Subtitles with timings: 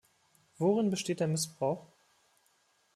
[0.57, 1.85] Worin besteht der Missbrauch?